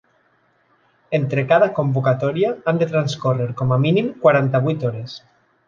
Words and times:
Entre 1.17 1.43
cada 1.51 1.67
convocatòria 1.79 2.51
han 2.71 2.81
de 2.85 2.89
transcórrer 2.95 3.47
com 3.63 3.77
a 3.77 3.81
mínim 3.87 4.11
quaranta-vuit 4.25 4.91
hores. 4.91 5.19